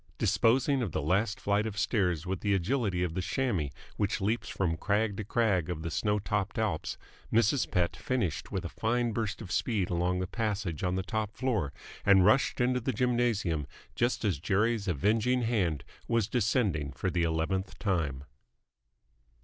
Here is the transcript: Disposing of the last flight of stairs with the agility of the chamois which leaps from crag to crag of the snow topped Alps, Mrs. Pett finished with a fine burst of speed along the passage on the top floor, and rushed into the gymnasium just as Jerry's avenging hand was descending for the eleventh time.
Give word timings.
Disposing 0.17 0.81
of 0.81 0.93
the 0.93 1.01
last 1.03 1.39
flight 1.39 1.67
of 1.67 1.77
stairs 1.77 2.25
with 2.25 2.39
the 2.39 2.55
agility 2.55 3.03
of 3.03 3.13
the 3.13 3.21
chamois 3.21 3.69
which 3.97 4.19
leaps 4.19 4.49
from 4.49 4.75
crag 4.75 5.15
to 5.17 5.23
crag 5.23 5.69
of 5.69 5.83
the 5.83 5.91
snow 5.91 6.17
topped 6.17 6.57
Alps, 6.57 6.97
Mrs. 7.31 7.69
Pett 7.69 7.95
finished 7.95 8.51
with 8.51 8.65
a 8.65 8.69
fine 8.69 9.11
burst 9.11 9.43
of 9.43 9.51
speed 9.51 9.91
along 9.91 10.19
the 10.19 10.25
passage 10.25 10.83
on 10.83 10.95
the 10.95 11.03
top 11.03 11.35
floor, 11.37 11.71
and 12.03 12.25
rushed 12.25 12.59
into 12.59 12.79
the 12.79 12.91
gymnasium 12.91 13.67
just 13.93 14.25
as 14.25 14.39
Jerry's 14.39 14.87
avenging 14.87 15.43
hand 15.43 15.83
was 16.07 16.27
descending 16.27 16.91
for 16.93 17.11
the 17.11 17.21
eleventh 17.21 17.77
time. 17.77 18.23